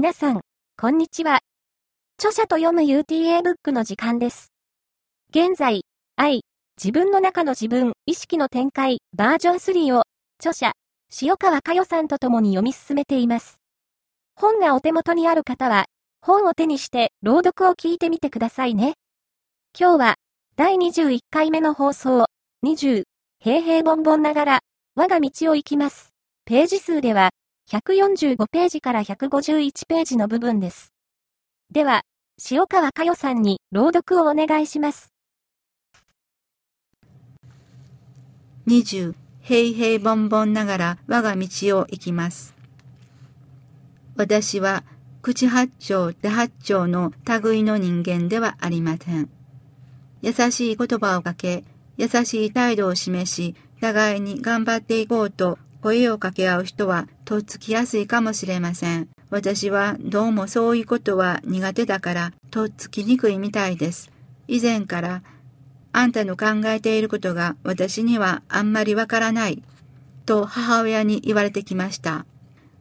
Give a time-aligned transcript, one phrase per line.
[0.00, 0.40] 皆さん、
[0.80, 1.40] こんにちは。
[2.18, 4.50] 著者と読む UTA ブックの時間です。
[5.28, 5.82] 現在、
[6.16, 6.40] 愛、
[6.82, 10.04] 自分の中の自分、意識の展開、バージョン3を、
[10.38, 10.72] 著者、
[11.20, 13.56] 塩川佳代さんと共に読み進めています。
[14.36, 15.84] 本がお手元にある方は、
[16.22, 18.94] 本を手にして朗読を聞いてみてくださいね。
[19.78, 20.14] 今日は、
[20.56, 22.24] 第21回目の放送、
[22.64, 23.02] 20、
[23.38, 24.60] 平平凡凡ながら、
[24.94, 26.08] 我が道を行きます。
[26.46, 27.28] ページ数では、
[27.70, 30.92] 145ページから151ページの部分です。
[31.70, 32.02] では、
[32.50, 35.12] 塩川佳代さんに朗読をお願いします。
[38.66, 41.46] 20、平平凡凡ながら我が道
[41.78, 42.56] を行きます。
[44.16, 44.82] 私は
[45.22, 49.30] 口八丁手八丁の類の人間ではありません。
[50.22, 51.62] 優しい言葉をかけ、
[51.96, 59.08] 優しい態度を示し、互いに頑張っていこうと声を掛け合う人はとっつきやすいかもしれません。
[59.30, 64.10] 私はどうもそういうことは苦手だからとっつきにくいみたいです。
[64.48, 65.22] 以前から
[65.92, 69.62] あんたの考えていることが私にはあんまりわからない
[70.26, 72.26] と母親に言われてきました。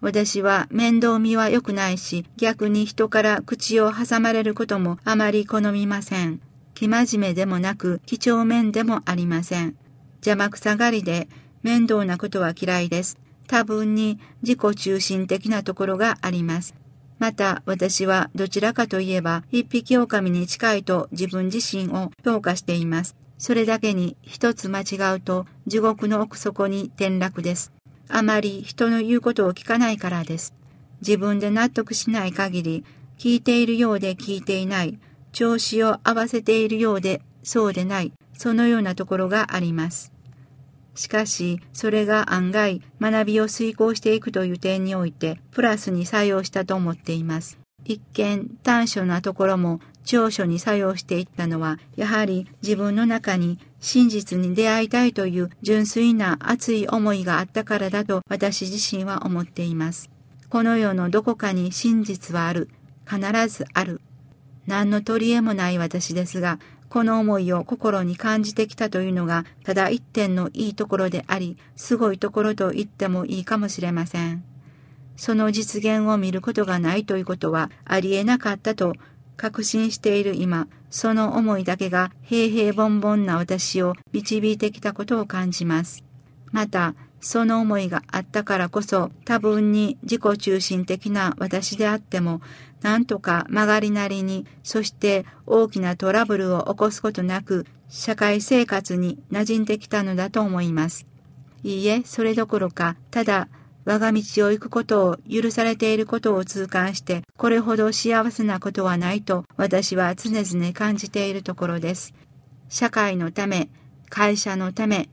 [0.00, 6.40] 私は面倒見は良くないし逆に人から口を挟まれることもあまり好みません。
[6.74, 9.74] 生真面目でもなく几帳面でもありません。
[10.20, 11.28] 邪魔くさがりで
[11.62, 13.18] 面倒なことは嫌いです。
[13.46, 16.74] 多分に自己中心的なところがあります。
[17.18, 23.16] また私はどちらかといえば一匹狼に近いと自分自身を評価しています。
[23.38, 27.72] それだけに一つ間違うと地獄の奥底に転落です。
[28.08, 30.54] あまり人の言うことを聞かないからです。
[31.00, 32.84] 自分で納得しない限り
[33.18, 34.98] 聞いているようで聞いていない。
[35.32, 38.12] 調子を合わせているようでそうでない。
[38.34, 40.12] そのようなところがあります。
[40.98, 47.56] しかし、それが案外学びを遂行していくという点において、プラスに作用したと思っています。
[47.84, 60.10] 一見短所なところも長所に作用していったのは、やはり自分の中に真実に出会いたいという純粋な熱い思いがあったからだと私自身は思っています。
[60.48, 62.70] この世のどこかに真実はある。
[63.08, 64.00] 必ずある。
[64.66, 74.44] 何の取り柄もない私ですが、この思いを心に感じてきたというのが、ただ一点のいいところであり、すごいところと言ってもいいかもしれません。
[75.16, 78.94] その実現を見ることがないということはありえなかったと
[79.36, 86.04] 確信している今、その思いだけが平平凡凡な私を導いてきたことを感じます。
[86.50, 92.40] また、その思いがあったからこそ多分に自己中心的な私であっても
[92.80, 101.06] なんとか曲がりなりにそして大きなトラブルを起こすことなく社会生活に馴染んできたのだと思います。
[101.64, 103.48] いいえ、それどころかただ
[103.84, 112.14] 我が道を行くことを許されていることを痛感してこれほど幸せなことはないと私は常々感じているところです。
[112.68, 113.70] 社会のため、
[114.10, 115.08] 会社のため、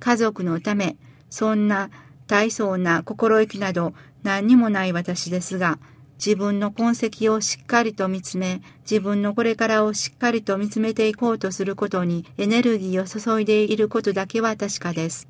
[0.00, 0.96] 家族のため、
[1.34, 1.90] そんな
[2.28, 5.80] 大層な心意気など何にもない私ですが、
[6.24, 15.26] 自分の痕跡をしっかりと見つめ、自分のこれからをしっかりと見つめていこうとすることにエネルギーを注いでいることだけは確かです。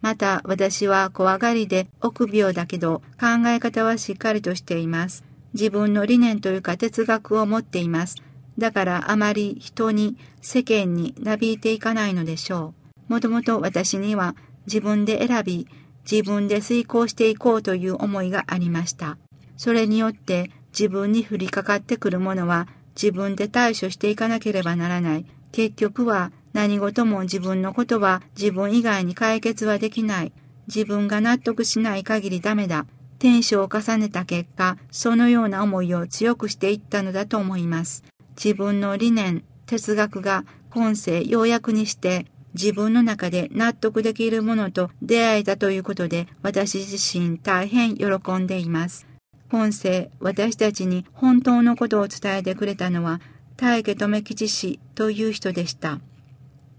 [0.00, 5.24] また私は怖がりで臆病だけど考え方はしっかりとしています。
[5.52, 8.16] 自分の理念というか哲学を持っています。
[8.56, 12.72] だからあまり人に世間になびいていかないのでしょ
[13.08, 13.12] う。
[13.12, 14.34] もともと私には
[14.66, 15.68] 自分で選び、
[16.10, 19.18] 自分で遂行していこうという思いがありました。
[19.56, 25.26] それによって自分に降りかかってくるものは自分で対処していかなければならない。
[25.52, 30.32] 結局は何事も自分のことは自分以外に解決はできない。
[30.66, 32.86] 自分が納得しない限りダメだ。
[33.18, 38.04] 転生を重ねた結果、そのような思いを強くしていったのだと思います。
[38.36, 48.06] 自分の理念、哲学が今世ようやくにして自分の中で納得できるものと出会えたということで私自身大変喜
[48.38, 49.06] んでいます。
[49.50, 53.20] 今世私たちに本当のことを伝えてくれたのは
[53.56, 56.00] 大家留吉氏という人でした。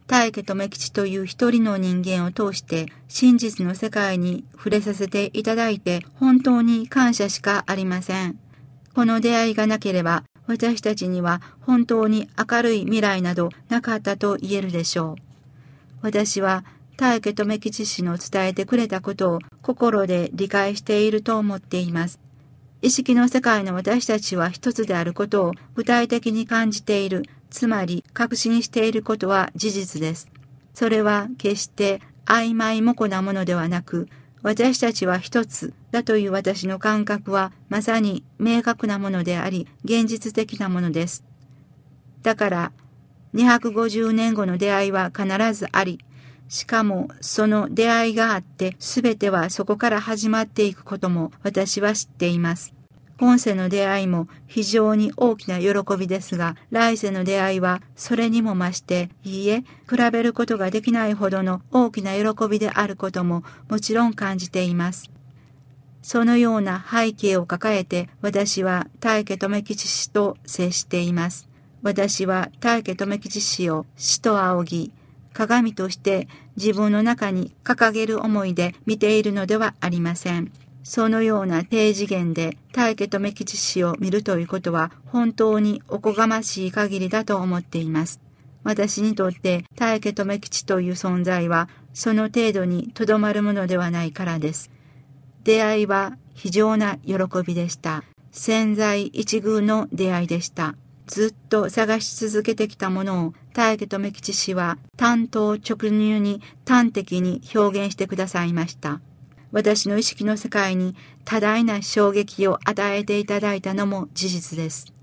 [0.08, 8.40] 大家留吉という一人の人間を通して真実の世界に触れさせていただいて本当に感謝しかありません。
[8.94, 15.25] この出会いがなければ私たちには本当に明るい未来などなかったと言えるでしょう。
[16.06, 16.64] 私は
[16.98, 22.20] 大家留吉氏の伝えてくれたことを心で理解していると思っています。
[22.84, 30.30] 意識の世界の私たちは一つであることを具体的に感じている、つまり確信していることは事実です。
[30.76, 34.08] それは決して曖昧模糊なものではなく、
[34.44, 41.24] 私たちは一つだという私の感覚はまさに明確なものであり、現実的なものです。
[42.22, 42.72] だから、
[43.36, 46.00] 250年後の出会いは必ずあり、
[46.48, 52.74] しかもその出会いがあって全てはそこから始まっていくことも私は知っています。
[53.18, 65.10] 今世の出会いも非常に大きな喜びですが、来世の出会いはそれにも増して、いいえ、比べることができないほどの大きな喜びであることももちろん感じています。
[66.02, 71.48] そのような背景を抱えて私は大家留吉氏と接しています。
[71.86, 74.92] 私は大家留吉氏を死と仰ぎ、
[75.34, 76.28] 鏡として
[76.58, 80.52] 自分の中に掲げる思いで見ているのではありません。
[80.84, 88.20] そのような低次元で大家留吉氏を見るということは本当におこがましい限りだと思っています。
[88.64, 94.72] 私にとって大家留吉という存在はその程度にとどまるものではないからです。
[95.44, 97.14] 出会いは非常な喜
[97.46, 98.04] びでした。
[98.32, 100.76] 潜在一遇の出会いでした。
[101.08, 109.02] ずっと探し続けてきたものを大家留吉氏は担当直入に端的に表現してくださいました。
[109.52, 114.94] 私の意識の世界に多大な衝撃を与えていただいたのも事実です。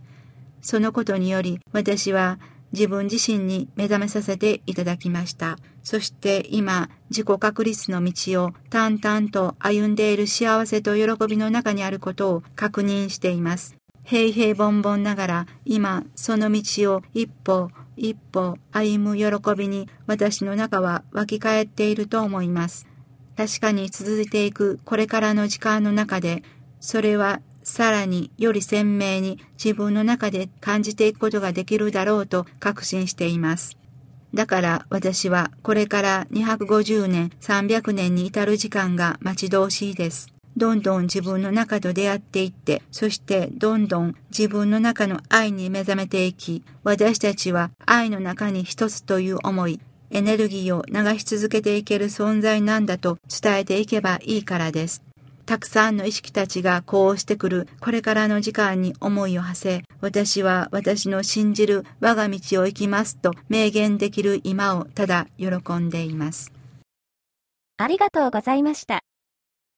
[0.60, 2.38] そのことにより私は
[2.72, 5.58] 自分自身に目覚めさせていただきました。
[5.82, 13.76] そして今、自己確立の道を淡々と歩んでいる幸せと喜びの中にあることを確認しています。
[14.04, 22.86] 平々凡々ながら今その道を一歩一歩歩む喜びに私の中は湧き返っていると思います。
[23.36, 26.42] 確かに続いていくこれからの時間の中で、
[26.80, 33.78] それはさらにより鮮明に自分の中で感じていくことができるだろうと確信しています。
[34.34, 40.32] だから私はこれから250年、300年に至る時間が待ち遠しいです。
[40.56, 55.02] どんどん自分の中と出会っていって、そしてどんどん自分の中の愛に目覚めていき、私たちは愛の中に一つという思い、エネルギーを流し続けていける存在なんだと伝えていけばいいからです。
[55.46, 66.52] たくさんの意識たちがこうしてくるこれからの時間に思いを馳せ、私は私の信じる我が道を行きますと明言できる今をただ喜んでいます。
[67.78, 69.02] ありがとうございました。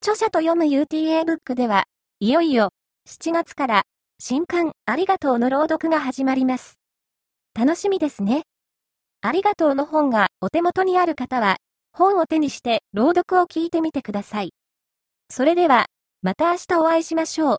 [0.07, 1.85] 著者と読む UTA ブックでは、
[2.21, 2.73] いよいよ
[3.09, 3.85] 7月から
[4.19, 6.79] 新刊ありがとうの朗読が始まります。
[7.59, 8.43] 楽しみですね。
[9.23, 11.57] ありがとうの本がお手元にある方は、
[11.95, 14.53] 本を手にして朗読を聞いてみてください。
[15.31, 15.87] それでは、
[16.21, 17.59] また明日お会いしましょう。